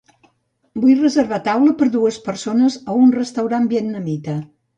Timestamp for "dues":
1.97-2.17